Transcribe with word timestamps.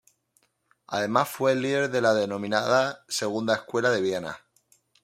Además, 0.87 1.29
fue 1.29 1.51
el 1.51 1.61
líder 1.61 1.91
de 1.91 2.01
la 2.01 2.15
denominada 2.15 3.05
Segunda 3.07 3.53
Escuela 3.53 3.91
de 3.91 4.01
Viena. 4.01 4.39